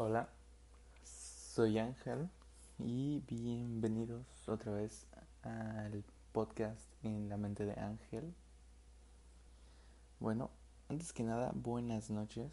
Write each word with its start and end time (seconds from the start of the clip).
Hola, 0.00 0.28
soy 1.02 1.76
Ángel 1.80 2.30
y 2.78 3.18
bienvenidos 3.26 4.24
otra 4.46 4.70
vez 4.70 5.08
al 5.42 6.04
podcast 6.30 6.88
en 7.02 7.28
la 7.28 7.36
mente 7.36 7.64
de 7.64 7.72
Ángel. 7.72 8.32
Bueno, 10.20 10.50
antes 10.88 11.12
que 11.12 11.24
nada, 11.24 11.50
buenas 11.52 12.10
noches. 12.10 12.52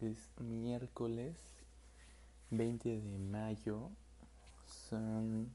Es 0.00 0.30
miércoles 0.40 1.36
20 2.48 2.98
de 2.98 3.18
mayo, 3.18 3.90
son 4.66 5.52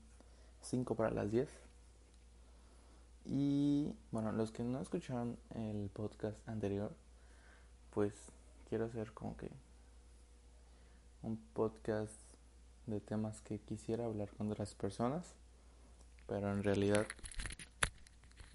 5 0.62 0.94
para 0.94 1.10
las 1.10 1.32
10. 1.32 1.50
Y 3.26 3.96
bueno, 4.12 4.32
los 4.32 4.52
que 4.52 4.62
no 4.62 4.80
escucharon 4.80 5.40
el 5.56 5.90
podcast 5.90 6.38
anterior, 6.48 6.96
pues 7.90 8.14
quiero 8.70 8.86
hacer 8.86 9.12
como 9.12 9.36
que 9.38 9.50
un 11.30 11.38
podcast 11.54 12.20
de 12.88 13.00
temas 13.00 13.40
que 13.42 13.60
quisiera 13.60 14.06
hablar 14.06 14.30
con 14.36 14.52
otras 14.52 14.74
personas, 14.74 15.36
pero 16.28 16.52
en 16.52 16.64
realidad 16.64 17.06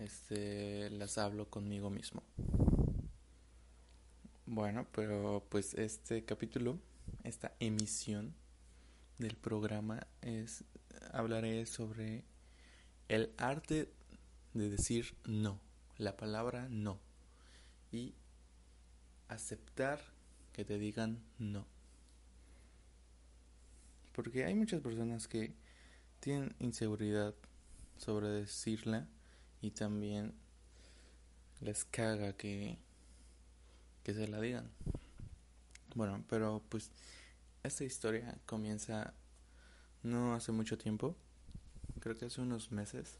este 0.01 0.91
las 0.91 1.17
hablo 1.19 1.49
conmigo 1.49 1.89
mismo. 1.89 2.25
Bueno, 4.47 4.89
pero 4.91 5.47
pues 5.49 5.75
este 5.75 6.25
capítulo, 6.25 6.81
esta 7.23 7.53
emisión 7.61 8.35
del 9.19 9.37
programa 9.37 10.09
es 10.21 10.65
hablaré 11.13 11.67
sobre 11.67 12.25
el 13.07 13.33
arte 13.39 13.89
de 14.53 14.69
decir 14.69 15.15
no, 15.25 15.61
la 15.97 16.17
palabra 16.17 16.67
no 16.71 16.99
y 17.93 18.15
aceptar 19.29 20.01
que 20.53 20.65
te 20.65 20.77
digan 20.77 21.23
no. 21.39 21.73
Porque 24.15 24.45
hay 24.45 24.55
muchas 24.55 24.81
personas 24.81 25.27
que 25.27 25.55
tienen 26.21 26.55
inseguridad 26.61 27.35
sobre 27.99 28.29
decirla 28.29 29.09
y 29.61 29.73
también 29.73 30.35
les 31.61 31.85
caga 31.85 32.35
que, 32.35 32.79
que 34.05 34.15
se 34.15 34.29
la 34.29 34.41
digan. 34.41 34.71
Bueno, 35.95 36.25
pero 36.29 36.63
pues 36.69 36.91
esta 37.63 37.85
historia 37.85 38.39
comienza 38.47 39.15
no 40.03 40.35
hace 40.35 40.53
mucho 40.53 40.79
tiempo, 40.79 41.17
creo 42.01 42.17
que 42.17 42.27
hace 42.27 42.41
unos 42.41 42.71
meses, 42.71 43.19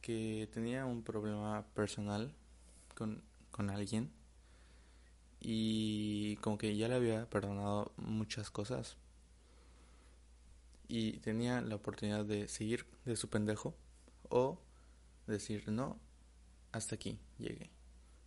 que 0.00 0.48
tenía 0.52 0.84
un 0.84 1.02
problema 1.02 1.66
personal 1.74 2.32
con, 2.94 3.22
con 3.50 3.70
alguien 3.70 4.12
y 5.40 6.36
como 6.36 6.58
que 6.58 6.76
ya 6.76 6.88
le 6.88 6.94
había 6.94 7.28
perdonado 7.28 7.92
muchas 7.96 8.50
cosas 8.50 8.96
y 10.88 11.18
tenía 11.18 11.60
la 11.60 11.74
oportunidad 11.74 12.24
de 12.24 12.48
seguir 12.48 12.86
de 13.04 13.16
su 13.16 13.28
pendejo 13.28 13.74
o 14.28 14.60
decir 15.26 15.68
no, 15.68 15.98
hasta 16.72 16.94
aquí 16.94 17.18
llegué. 17.38 17.70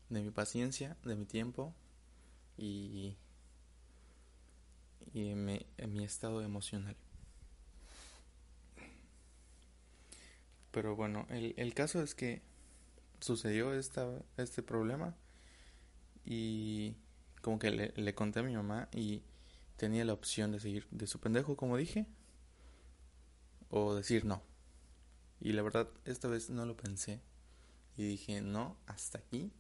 De 0.09 0.21
mi 0.21 0.31
paciencia, 0.31 0.97
de 1.03 1.15
mi 1.15 1.25
tiempo 1.25 1.73
y, 2.57 3.15
y 5.13 5.29
en, 5.29 5.45
mi, 5.45 6.03
estado 6.03 6.41
emocional. 6.41 6.95
Pero 10.71 10.95
bueno, 10.95 11.25
el, 11.29 11.53
el 11.57 11.73
caso 11.73 12.01
es 12.01 12.15
que 12.15 12.41
sucedió 13.19 13.73
esta, 13.73 14.07
este 14.37 14.63
problema 14.63 15.15
y 16.25 16.95
como 17.41 17.59
que 17.59 17.71
le, 17.71 17.93
le 17.95 18.15
conté 18.15 18.39
a 18.39 18.43
mi 18.43 18.55
mamá 18.55 18.89
y 18.91 19.23
tenía 19.77 20.05
la 20.05 20.13
opción 20.13 20.51
de 20.51 20.59
seguir 20.59 20.87
de 20.91 21.07
su 21.07 21.19
pendejo, 21.19 21.55
como 21.55 21.77
dije, 21.77 22.05
o 23.69 23.95
decir 23.95 24.25
no. 24.25 24.41
Y 25.39 25.53
la 25.53 25.61
verdad, 25.61 25.89
esta 26.05 26.27
vez 26.27 26.49
no 26.49 26.65
lo 26.65 26.75
pensé. 26.75 27.21
Y 27.97 28.03
dije, 28.03 28.41
no, 28.41 28.77
hasta 28.87 29.19
aquí. 29.19 29.51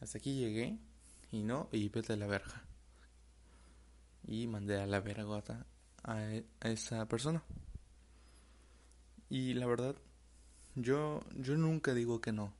Hasta 0.00 0.18
aquí 0.18 0.34
llegué. 0.34 0.78
Y 1.30 1.42
no, 1.42 1.68
y 1.72 1.88
vete 1.88 2.12
a 2.12 2.16
la 2.16 2.26
verga. 2.26 2.64
Y 4.26 4.46
mandé 4.46 4.80
a 4.80 4.86
la 4.86 5.00
vergota 5.00 5.66
a, 6.02 6.22
e, 6.24 6.44
a 6.60 6.68
esa 6.68 7.06
persona. 7.06 7.42
Y 9.28 9.54
la 9.54 9.66
verdad, 9.66 9.96
yo, 10.74 11.20
yo 11.36 11.56
nunca 11.56 11.94
digo 11.94 12.20
que 12.20 12.32
no. 12.32 12.52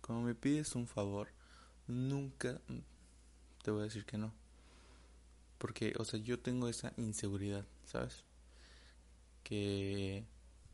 Como 0.00 0.22
me 0.22 0.34
pides 0.34 0.74
un 0.74 0.86
favor, 0.86 1.28
nunca 1.86 2.60
te 3.62 3.70
voy 3.70 3.80
a 3.82 3.84
decir 3.84 4.04
que 4.04 4.18
no. 4.18 4.32
Porque, 5.58 5.94
o 5.98 6.04
sea, 6.04 6.20
yo 6.20 6.38
tengo 6.38 6.68
esa 6.68 6.92
inseguridad, 6.96 7.64
¿sabes? 7.84 8.25
Que 9.46 10.24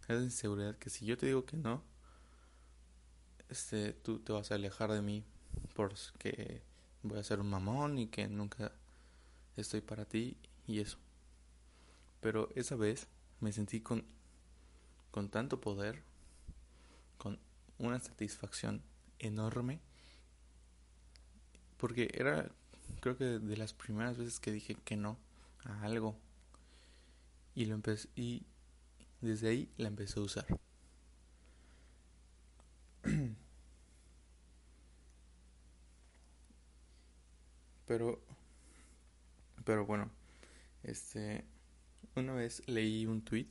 es 0.09 0.23
inseguridad 0.23 0.79
que 0.79 0.89
si 0.89 1.05
yo 1.05 1.19
te 1.19 1.27
digo 1.27 1.45
que 1.45 1.59
no, 1.59 1.83
este, 3.51 3.93
tú 3.93 4.19
te 4.19 4.33
vas 4.33 4.51
a 4.51 4.55
alejar 4.55 4.91
de 4.91 5.03
mí 5.03 5.27
porque 5.75 6.63
voy 7.03 7.19
a 7.19 7.23
ser 7.23 7.41
un 7.41 7.51
mamón 7.51 7.99
y 7.99 8.07
que 8.07 8.27
nunca 8.29 8.73
estoy 9.59 9.83
para 9.83 10.07
ti 10.07 10.39
y 10.67 10.81
eso. 10.81 10.97
Pero 12.23 12.49
esa 12.55 12.75
vez 12.75 13.09
me 13.41 13.53
sentí 13.53 13.83
con, 13.83 14.07
con 15.11 15.29
tanto 15.29 15.61
poder, 15.61 16.03
con 17.19 17.39
una 17.77 18.01
satisfacción 18.01 18.83
enorme, 19.19 19.81
porque 21.77 22.11
era, 22.15 22.51
creo 23.01 23.19
que 23.19 23.25
de 23.25 23.57
las 23.59 23.75
primeras 23.75 24.17
veces 24.17 24.41
que 24.41 24.51
dije 24.51 24.77
que 24.77 24.97
no 24.97 25.19
a 25.63 25.83
algo. 25.83 26.17
Y 27.55 27.67
lo 27.67 27.75
empecé, 27.75 28.09
y 28.17 28.47
desde 29.23 29.49
ahí 29.49 29.71
la 29.79 29.89
empecé 29.89 30.21
a 30.21 30.23
usar. 30.25 30.47
Pero, 37.87 38.21
pero 39.65 39.85
bueno, 39.85 40.11
este, 40.83 41.45
una 42.17 42.33
vez 42.33 42.63
leí 42.67 43.07
un 43.07 43.23
tweet, 43.23 43.49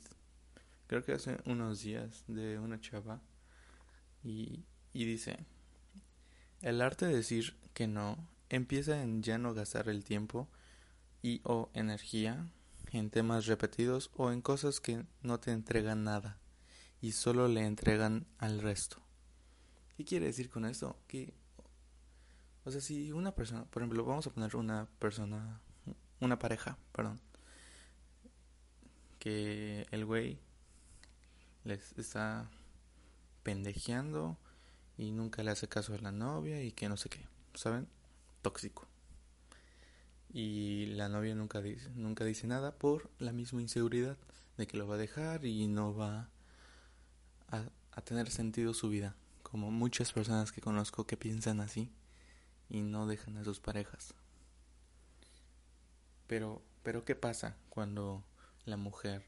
creo 0.88 1.04
que 1.04 1.12
hace 1.12 1.38
unos 1.46 1.82
días, 1.82 2.24
de 2.26 2.58
una 2.58 2.80
chava, 2.80 3.20
y, 4.24 4.64
y 4.92 5.04
dice, 5.04 5.36
el 6.62 6.80
arte 6.80 7.06
de 7.06 7.14
decir 7.16 7.56
que 7.74 7.86
no 7.86 8.16
empieza 8.48 9.02
en 9.02 9.22
ya 9.22 9.38
no 9.38 9.54
gastar 9.54 9.88
el 9.88 10.04
tiempo 10.04 10.48
y 11.22 11.40
o 11.44 11.70
energía 11.74 12.46
en 12.92 13.10
temas 13.10 13.46
repetidos 13.46 14.10
o 14.14 14.30
en 14.30 14.42
cosas 14.42 14.80
que 14.80 15.04
no 15.22 15.40
te 15.40 15.50
entregan 15.50 16.04
nada 16.04 16.38
y 17.00 17.12
solo 17.12 17.48
le 17.48 17.64
entregan 17.64 18.26
al 18.38 18.60
resto. 18.60 18.98
¿Qué 19.96 20.04
quiere 20.04 20.26
decir 20.26 20.50
con 20.50 20.64
esto? 20.64 20.98
Que, 21.08 21.32
o 22.64 22.70
sea, 22.70 22.80
si 22.80 23.12
una 23.12 23.34
persona, 23.34 23.64
por 23.64 23.82
ejemplo, 23.82 24.04
vamos 24.04 24.26
a 24.26 24.30
poner 24.30 24.56
una 24.56 24.86
persona, 24.98 25.60
una 26.20 26.38
pareja, 26.38 26.78
perdón, 26.92 27.20
que 29.18 29.86
el 29.90 30.04
güey 30.04 30.38
les 31.64 31.96
está 31.98 32.50
pendejeando 33.42 34.36
y 34.98 35.12
nunca 35.12 35.42
le 35.42 35.50
hace 35.50 35.68
caso 35.68 35.94
a 35.94 35.98
la 35.98 36.12
novia 36.12 36.62
y 36.62 36.72
que 36.72 36.88
no 36.88 36.96
sé 36.96 37.08
qué, 37.08 37.26
¿saben? 37.54 37.88
Tóxico 38.42 38.91
y 40.32 40.86
la 40.86 41.08
novia 41.08 41.34
nunca 41.34 41.60
dice, 41.60 41.90
nunca 41.94 42.24
dice 42.24 42.46
nada 42.46 42.78
por 42.78 43.10
la 43.18 43.32
misma 43.32 43.60
inseguridad 43.60 44.16
de 44.56 44.66
que 44.66 44.76
lo 44.76 44.86
va 44.88 44.94
a 44.94 44.98
dejar 44.98 45.44
y 45.44 45.66
no 45.66 45.94
va 45.94 46.30
a, 47.48 47.64
a, 47.92 48.00
tener 48.02 48.30
sentido 48.30 48.72
su 48.72 48.88
vida, 48.88 49.14
como 49.42 49.70
muchas 49.70 50.12
personas 50.12 50.50
que 50.50 50.62
conozco 50.62 51.06
que 51.06 51.16
piensan 51.16 51.60
así 51.60 51.90
y 52.70 52.80
no 52.80 53.06
dejan 53.06 53.36
a 53.36 53.44
sus 53.44 53.60
parejas. 53.60 54.14
Pero, 56.26 56.62
pero 56.82 57.04
¿qué 57.04 57.14
pasa 57.14 57.56
cuando 57.68 58.24
la 58.64 58.78
mujer 58.78 59.26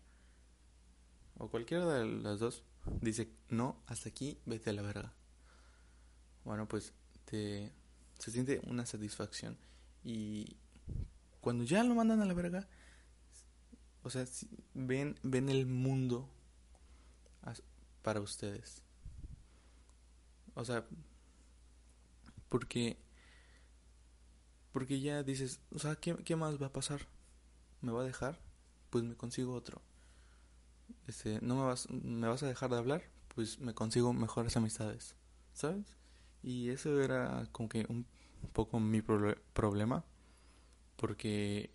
o 1.37 1.49
cualquiera 1.49 1.87
de 1.87 2.07
las 2.07 2.39
dos 2.39 2.63
dice 3.03 3.29
no, 3.51 3.77
hasta 3.87 4.09
aquí, 4.09 4.39
vete 4.47 4.71
a 4.71 4.73
la 4.73 4.83
verga? 4.83 5.13
Bueno, 6.45 6.67
pues 6.67 6.95
te 7.27 7.73
se 8.19 8.31
siente 8.31 8.61
una 8.65 8.87
satisfacción 8.87 9.59
y 10.03 10.57
cuando 11.45 11.65
ya 11.65 11.85
lo 11.85 11.95
mandan 11.95 12.23
a 12.23 12.25
la 12.25 12.33
verga, 12.33 12.67
o 14.03 14.09
sea, 14.09 14.25
ven, 14.73 15.21
ven 15.23 15.51
el 15.51 15.67
mundo 15.67 16.31
para 18.03 18.21
ustedes. 18.21 18.83
O 20.55 20.65
sea, 20.65 20.87
porque 22.49 22.99
porque 24.73 25.01
ya 25.01 25.23
dices, 25.23 25.61
o 25.71 25.79
sea, 25.79 25.97
¿qué, 25.97 26.17
¿qué, 26.25 26.35
más 26.35 26.61
va 26.61 26.67
a 26.67 26.73
pasar? 26.73 27.07
¿Me 27.83 27.93
va 27.93 28.01
a 28.01 28.05
dejar? 28.05 28.41
Pues 28.91 29.05
me 29.05 29.15
consigo 29.15 29.55
otro. 29.55 29.83
Este, 31.07 31.41
¿no 31.43 31.57
me 31.57 31.63
vas, 31.63 31.89
me 31.91 32.27
vas 32.27 32.43
a 32.43 32.49
dejar 32.49 32.71
de 32.71 32.79
hablar? 32.79 33.03
Pues 33.35 33.61
me 33.61 33.75
consigo 33.75 34.13
mejores 34.13 34.57
amistades, 34.57 35.15
¿sabes? 35.53 35.97
Y 36.43 36.71
eso 36.71 37.01
era 37.01 37.47
como 37.53 37.69
que 37.69 37.87
un 37.89 38.07
poco 38.53 38.81
mi 38.81 39.03
problema, 39.03 40.05
porque 41.05 41.69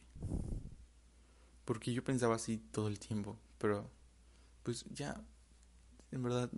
porque 1.63 1.93
yo 1.93 2.03
pensaba 2.03 2.33
así 2.33 2.57
todo 2.57 2.87
el 2.87 2.97
tiempo, 2.97 3.37
pero 3.59 3.87
pues 4.63 4.85
ya 4.85 5.23
en 6.09 6.23
verdad 6.23 6.49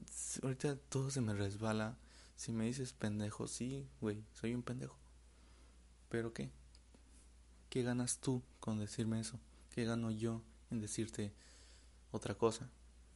ahorita 0.42 0.78
todo 0.78 1.12
se 1.12 1.20
me 1.20 1.34
resbala. 1.34 1.98
Si 2.38 2.54
me 2.54 2.64
dices 2.64 2.94
pendejo, 2.94 3.50
sí, 3.50 3.90
güey, 4.00 4.24
soy 4.32 4.56
un 4.56 4.64
pendejo. 4.64 4.96
Pero 6.08 6.32
¿qué? 6.32 6.50
¿Qué 7.70 7.84
ganas 7.84 8.20
tú 8.20 8.42
con 8.62 8.80
decirme 8.80 9.20
eso? 9.20 9.38
¿Qué 9.72 9.84
gano 9.84 10.10
yo 10.10 10.42
en 10.70 10.80
decirte 10.80 11.34
otra 12.12 12.36
cosa? 12.36 12.70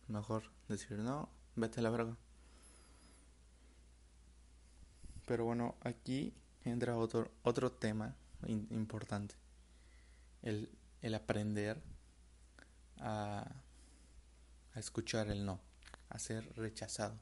Mejor 0.09 0.51
decir, 0.67 0.99
no, 0.99 1.29
vete 1.55 1.79
a 1.79 1.83
la 1.83 1.91
verga. 1.91 2.17
Pero 5.25 5.45
bueno, 5.45 5.75
aquí 5.79 6.33
entra 6.65 6.97
otro, 6.97 7.31
otro 7.43 7.71
tema 7.71 8.17
importante. 8.49 9.44
El, 10.45 10.69
el 11.01 11.13
aprender 11.13 11.83
a, 12.99 13.45
escuchar 14.75 15.29
el 15.29 15.45
no, 15.45 15.59
a 16.09 16.19
ser 16.19 16.53
rechazado. 16.55 17.19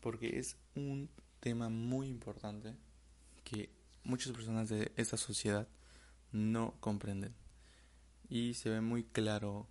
Porque 0.00 0.38
es 0.38 0.56
un 0.74 1.10
tema 1.40 1.68
muy 1.68 2.08
importante 2.08 2.76
que 3.44 3.70
muchas 4.04 4.32
personas 4.32 4.68
de 4.68 4.92
esta 4.96 5.16
sociedad 5.16 5.68
no 6.32 6.74
comprenden. 6.80 7.34
Y 8.28 8.54
se 8.54 8.70
ve 8.70 8.80
muy 8.80 9.04
claro 9.04 9.66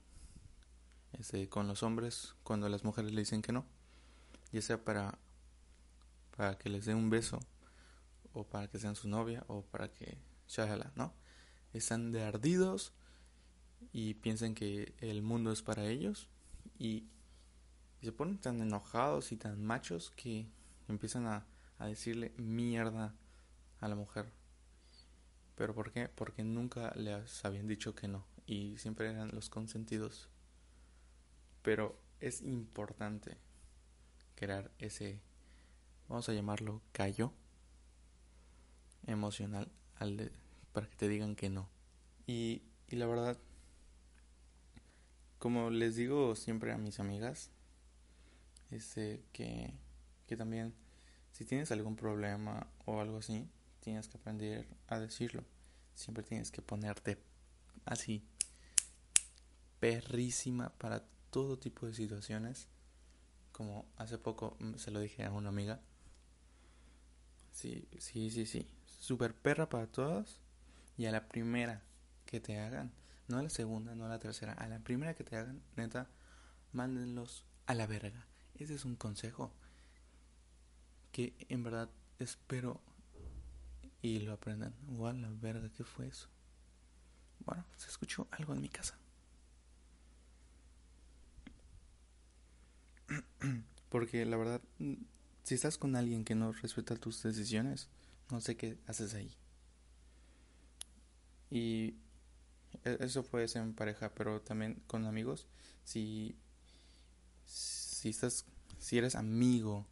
este, 1.13 1.47
con 1.47 1.67
los 1.67 1.83
hombres 1.83 2.35
cuando 2.43 2.69
las 2.69 2.83
mujeres 2.83 3.11
le 3.11 3.21
dicen 3.21 3.41
que 3.41 3.51
no. 3.51 3.65
Ya 4.51 4.61
sea 4.61 4.83
para, 4.83 5.17
para 6.35 6.57
que 6.57 6.69
les 6.69 6.85
dé 6.85 6.93
un 6.93 7.09
beso, 7.09 7.39
o 8.33 8.45
para 8.45 8.67
que 8.67 8.79
sean 8.79 8.95
su 8.95 9.07
novia, 9.07 9.43
o 9.47 9.63
para 9.63 9.91
que... 9.93 10.17
Shalala, 10.47 10.91
¿no? 10.95 11.13
Están 11.73 12.11
de 12.11 12.23
ardidos 12.23 12.93
y 13.93 14.15
piensan 14.15 14.55
que 14.55 14.93
el 14.99 15.21
mundo 15.21 15.51
es 15.51 15.61
para 15.61 15.85
ellos 15.85 16.27
y, 16.77 17.05
se 18.01 18.13
ponen 18.13 18.37
tan 18.37 18.61
enojados 18.61 19.33
y 19.33 19.35
tan 19.35 19.61
machos 19.61 20.11
que 20.11 20.47
empiezan 20.87 21.27
a, 21.27 21.45
a 21.79 21.87
decirle 21.87 22.31
mierda 22.37 23.13
a 23.81 23.87
la 23.89 23.95
mujer. 23.95 24.31
¿Pero 25.55 25.75
por 25.75 25.91
qué? 25.91 26.07
Porque 26.07 26.45
nunca 26.45 26.93
les 26.95 27.43
habían 27.43 27.67
dicho 27.67 27.95
que 27.95 28.07
no 28.07 28.25
y 28.49 28.77
siempre 28.77 29.09
eran 29.09 29.29
los 29.33 29.49
consentidos. 29.49 30.27
Pero 31.61 31.99
es 32.19 32.41
importante 32.41 33.37
crear 34.35 34.71
ese, 34.79 35.21
vamos 36.07 36.27
a 36.29 36.33
llamarlo 36.33 36.81
callo 36.91 37.31
emocional 39.05 39.71
al 39.97 40.31
para 40.73 40.87
que 40.87 40.95
te 40.95 41.07
digan 41.07 41.35
que 41.35 41.49
no. 41.49 41.69
Y, 42.27 42.61
y 42.87 42.95
la 42.95 43.07
verdad, 43.07 43.37
como 45.37 45.69
les 45.69 45.95
digo 45.95 46.35
siempre 46.35 46.71
a 46.71 46.77
mis 46.77 46.99
amigas, 46.99 47.51
este, 48.71 49.23
que, 49.31 49.73
que 50.27 50.37
también 50.37 50.73
si 51.31 51.45
tienes 51.45 51.71
algún 51.71 51.95
problema 51.95 52.67
o 52.85 52.99
algo 52.99 53.17
así, 53.17 53.49
tienes 53.79 54.07
que 54.07 54.17
aprender 54.17 54.67
a 54.87 54.99
decirlo. 54.99 55.43
Siempre 55.95 56.23
tienes 56.23 56.51
que 56.51 56.61
ponerte 56.61 57.17
así, 57.85 58.23
perrísima 59.79 60.69
para 60.77 61.05
todo 61.29 61.57
tipo 61.57 61.85
de 61.87 61.93
situaciones. 61.93 62.67
Como 63.51 63.85
hace 63.97 64.17
poco 64.17 64.57
se 64.77 64.91
lo 64.91 64.99
dije 64.99 65.23
a 65.23 65.31
una 65.31 65.49
amiga. 65.49 65.81
Sí, 67.51 67.87
sí, 67.99 68.29
sí, 68.29 68.45
sí. 68.45 68.67
Super 68.85 69.33
perra 69.33 69.69
para 69.69 69.87
todas. 69.87 70.39
Y 70.99 71.05
a 71.05 71.13
la 71.13 71.29
primera 71.29 71.81
que 72.25 72.41
te 72.41 72.59
hagan, 72.59 72.91
no 73.29 73.37
a 73.37 73.43
la 73.43 73.49
segunda, 73.49 73.95
no 73.95 74.03
a 74.03 74.09
la 74.09 74.19
tercera, 74.19 74.51
a 74.51 74.67
la 74.67 74.79
primera 74.79 75.13
que 75.13 75.23
te 75.23 75.37
hagan, 75.37 75.61
neta, 75.77 76.09
mándenlos 76.73 77.45
a 77.67 77.73
la 77.73 77.87
verga. 77.87 78.27
Ese 78.55 78.75
es 78.75 78.83
un 78.83 78.97
consejo 78.97 79.53
que 81.13 81.33
en 81.47 81.63
verdad 81.63 81.89
espero 82.19 82.81
y 84.01 84.19
lo 84.19 84.33
aprendan. 84.33 84.75
igual 84.91 85.21
la 85.21 85.29
verga, 85.29 85.71
¿qué 85.71 85.85
fue 85.85 86.07
eso? 86.07 86.27
Bueno, 87.45 87.63
se 87.77 87.87
escuchó 87.87 88.27
algo 88.31 88.51
en 88.53 88.59
mi 88.59 88.67
casa. 88.67 88.97
Porque 93.89 94.25
la 94.25 94.35
verdad, 94.35 94.61
si 95.43 95.55
estás 95.55 95.77
con 95.77 95.95
alguien 95.95 96.25
que 96.25 96.35
no 96.35 96.51
respeta 96.51 96.97
tus 96.97 97.23
decisiones, 97.23 97.87
no 98.29 98.41
sé 98.41 98.57
qué 98.57 98.77
haces 98.85 99.13
ahí. 99.13 99.33
Y 101.49 101.95
e-, 102.83 102.97
eso 103.01 103.23
puede 103.23 103.47
ser 103.47 103.63
en 103.63 103.73
pareja, 103.73 104.13
pero 104.13 104.41
también 104.41 104.81
con 104.87 105.05
amigos. 105.05 105.47
Si, 105.83 106.35
si 107.45 108.09
estás, 108.09 108.45
si 108.77 108.97
eres 108.97 109.15
amigo 109.15 109.87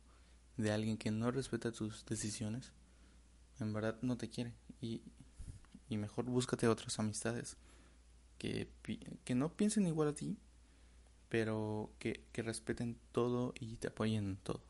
de 0.58 0.72
alguien 0.72 0.98
que 0.98 1.12
no 1.12 1.32
respeta 1.32 1.72
tus 1.72 2.06
decisiones, 2.06 2.72
en 3.60 3.74
verdad 3.74 3.98
no 4.02 4.18
te 4.18 4.30
quiere. 4.30 4.54
Y, 4.82 5.02
y 5.90 5.98
mejor 5.98 6.26
búscate 6.26 6.68
otras 6.68 7.00
amistades 7.00 7.58
que, 8.38 8.70
que 9.24 9.36
no 9.36 9.54
piensen 9.54 9.88
igual 9.88 10.10
a 10.10 10.14
ti, 10.14 10.38
pero 11.30 11.92
que, 12.00 12.24
que 12.32 12.42
respeten 12.42 12.98
todo 13.12 13.54
y 13.60 13.78
te 13.78 13.88
apoyen 13.88 14.26
en 14.26 14.38
todo. 14.38 14.62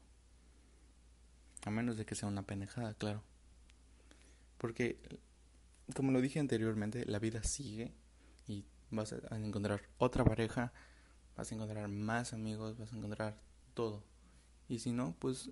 A 1.66 1.70
menos 1.70 1.98
de 1.98 2.06
que 2.06 2.16
sea 2.16 2.30
una 2.30 2.44
penejada, 2.44 2.94
claro. 2.94 3.24
Porque, 4.58 5.00
como 5.96 6.12
lo 6.12 6.22
dije 6.22 6.40
anteriormente, 6.40 7.06
la 7.06 7.20
vida 7.20 7.44
sigue 7.44 7.94
y 8.48 8.66
vas 8.92 9.14
a 9.14 9.38
encontrar 9.38 9.82
otra 9.98 10.24
pareja, 10.24 10.74
vas 11.36 11.52
a 11.52 11.56
encontrar 11.56 11.88
más 11.88 12.34
amigos, 12.34 12.78
vas 12.78 12.92
a 12.94 12.98
encontrar 12.98 13.40
todo. 13.74 14.04
Y 14.68 14.80
si 14.80 14.92
no, 14.92 15.16
pues 15.20 15.52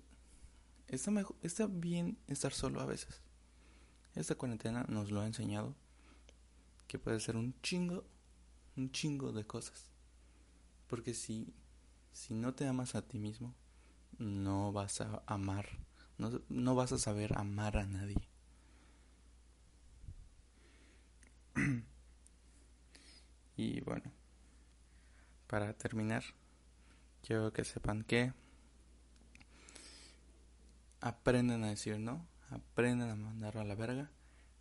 está, 0.88 1.10
mejor, 1.10 1.36
está 1.42 1.66
bien 1.66 2.18
estar 2.26 2.52
solo 2.52 2.80
a 2.80 2.86
veces. 2.86 3.22
Esta 4.14 4.34
cuarentena 4.34 4.84
nos 4.88 5.10
lo 5.10 5.20
ha 5.20 5.26
enseñado 5.26 5.74
que 6.86 6.98
puede 6.98 7.20
ser 7.20 7.36
un 7.36 7.54
chingo, 7.62 8.04
un 8.76 8.90
chingo 8.90 9.32
de 9.32 9.46
cosas. 9.46 9.90
Porque 10.86 11.14
si, 11.14 11.54
si 12.12 12.34
no 12.34 12.54
te 12.54 12.66
amas 12.66 12.94
a 12.94 13.02
ti 13.02 13.18
mismo, 13.18 13.54
no 14.18 14.72
vas 14.72 15.00
a 15.00 15.22
amar, 15.26 15.66
no, 16.18 16.40
no 16.48 16.74
vas 16.74 16.92
a 16.92 16.98
saber 16.98 17.36
amar 17.36 17.76
a 17.76 17.86
nadie. 17.86 18.28
Y 23.56 23.80
bueno, 23.80 24.12
para 25.46 25.72
terminar, 25.72 26.24
quiero 27.22 27.52
que 27.52 27.64
sepan 27.64 28.02
que 28.02 28.32
aprendan 31.00 31.64
a 31.64 31.68
decir 31.68 31.98
no 31.98 32.26
aprendan 32.50 33.10
a 33.10 33.16
mandarlo 33.16 33.60
a 33.60 33.64
la 33.64 33.74
verga, 33.74 34.10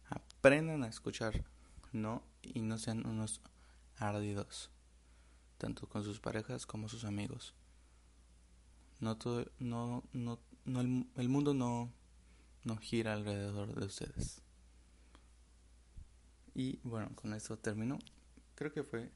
aprendan 0.10 0.84
a 0.84 0.88
escuchar 0.88 1.46
no 1.92 2.24
y 2.42 2.62
no 2.62 2.78
sean 2.78 3.06
unos 3.06 3.42
ardidos, 3.98 4.70
tanto 5.58 5.88
con 5.88 6.04
sus 6.04 6.20
parejas 6.20 6.66
como 6.66 6.90
sus 6.90 7.06
amigos. 7.06 7.54
No 9.00 9.18
todo, 9.18 9.46
no, 9.60 10.04
no, 10.14 10.40
no 10.66 10.82
el, 10.82 11.08
el 11.16 11.30
mundo 11.30 11.54
no, 11.54 11.92
no 12.64 12.78
gira 12.78 13.14
alrededor 13.14 13.76
de 13.76 13.86
ustedes. 13.86 14.42
Y 16.54 16.80
bueno, 16.84 17.10
con 17.16 17.34
esto 17.34 17.58
termino. 17.58 18.00
Creo 18.56 18.72
que 18.72 18.84
fue 18.84 19.12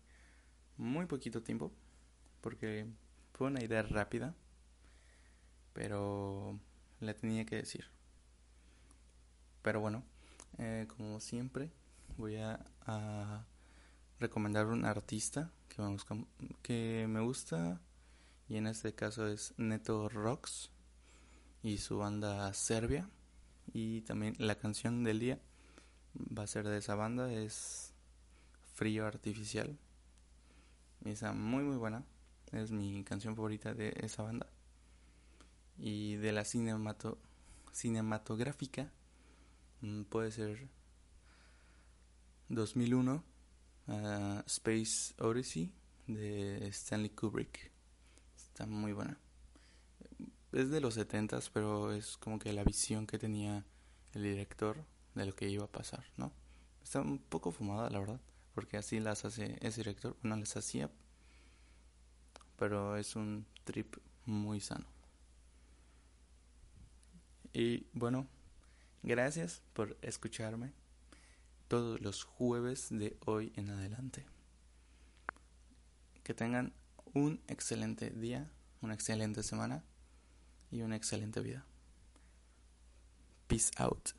muy 0.77 1.05
poquito 1.05 1.41
tiempo, 1.41 1.71
porque 2.41 2.87
fue 3.33 3.47
una 3.47 3.63
idea 3.63 3.81
rápida, 3.81 4.35
pero 5.73 6.59
la 6.99 7.13
tenía 7.13 7.45
que 7.45 7.57
decir. 7.57 7.85
Pero 9.61 9.79
bueno, 9.81 10.03
eh, 10.57 10.87
como 10.89 11.19
siempre, 11.19 11.71
voy 12.17 12.37
a, 12.37 12.59
recomendar 14.19 14.65
un 14.65 14.83
artista 14.83 15.49
que 15.69 15.81
me, 15.81 16.25
que 16.61 17.05
me 17.07 17.21
gusta 17.21 17.79
y 18.49 18.57
en 18.57 18.67
este 18.67 18.93
caso 18.93 19.27
es 19.27 19.53
Neto 19.57 20.09
Rocks 20.09 20.71
y 21.63 21.77
su 21.77 21.99
banda 21.99 22.51
Serbia 22.53 23.09
Y 23.73 24.01
también 24.01 24.35
la 24.39 24.55
canción 24.55 25.03
del 25.03 25.19
día 25.19 25.39
va 26.15 26.43
a 26.43 26.47
ser 26.47 26.67
de 26.67 26.77
esa 26.79 26.95
banda, 26.95 27.31
es 27.31 27.88
Frío 28.79 29.05
Artificial. 29.05 29.77
Esa 31.03 31.33
muy 31.33 31.63
muy 31.65 31.75
buena, 31.75 32.05
es 32.53 32.71
mi 32.71 33.03
canción 33.03 33.35
favorita 33.35 33.73
de 33.73 33.93
esa 34.01 34.23
banda. 34.23 34.47
Y 35.77 36.15
de 36.15 36.31
la 36.31 36.45
cinemato 36.45 37.17
cinematográfica 37.73 38.89
mm, 39.81 40.03
puede 40.03 40.31
ser 40.31 40.69
2001 42.47 43.21
uh, 43.87 44.39
Space 44.45 45.13
Odyssey 45.19 45.73
de 46.07 46.65
Stanley 46.69 47.09
Kubrick. 47.09 47.73
Está 48.37 48.65
muy 48.65 48.93
buena. 48.93 49.17
Es 50.53 50.69
de 50.69 50.79
los 50.79 50.93
70 50.93 51.37
pero 51.51 51.91
es 51.91 52.15
como 52.15 52.39
que 52.39 52.53
la 52.53 52.63
visión 52.63 53.07
que 53.07 53.19
tenía 53.19 53.65
el 54.13 54.23
director 54.23 54.85
de 55.15 55.25
lo 55.25 55.35
que 55.35 55.49
iba 55.49 55.65
a 55.65 55.71
pasar, 55.71 56.05
¿no? 56.15 56.31
Está 56.81 57.01
un 57.01 57.19
poco 57.19 57.51
fumada, 57.51 57.89
la 57.89 57.99
verdad, 57.99 58.21
porque 58.53 58.77
así 58.77 58.99
las 58.99 59.25
hace 59.25 59.57
ese 59.61 59.81
director. 59.81 60.15
Bueno, 60.21 60.37
las 60.37 60.55
hacía, 60.57 60.89
pero 62.57 62.97
es 62.97 63.15
un 63.15 63.45
trip 63.63 63.97
muy 64.25 64.59
sano. 64.59 64.85
Y 67.53 67.87
bueno, 67.93 68.27
gracias 69.01 69.61
por 69.73 69.97
escucharme 70.01 70.73
todos 71.67 72.01
los 72.01 72.23
jueves 72.23 72.87
de 72.89 73.17
hoy 73.25 73.53
en 73.55 73.69
adelante. 73.69 74.25
Que 76.23 76.33
tengan 76.33 76.73
un 77.13 77.41
excelente 77.47 78.09
día, 78.09 78.51
una 78.81 78.93
excelente 78.93 79.43
semana 79.43 79.83
y 80.71 80.81
una 80.81 80.95
excelente 80.95 81.41
vida. 81.41 81.65
Peace 83.47 83.71
out. 83.77 84.09